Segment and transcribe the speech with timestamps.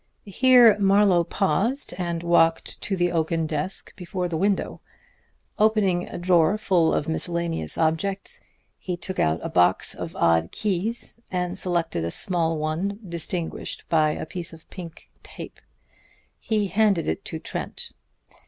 [0.25, 4.81] Here Marlowe paused and walked to the oaken desk before the window.
[5.59, 8.41] Opening a drawer full of miscellaneous objects,
[8.79, 14.13] he took out a box of odd keys, and selected a small one distinguished by
[14.13, 15.59] a piece of pink tape.
[16.39, 17.91] He handed it to Trent.